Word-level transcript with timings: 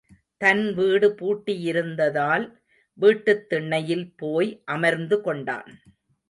தன் 0.37 0.73
வீடு 0.73 1.07
பூட்டியிருந்ததால் 1.19 2.45
வீட்டுத் 2.99 3.49
திண்ணையில் 3.49 4.13
போய் 4.15 4.63
அமர்ந்துகொண்டான். 4.71 5.71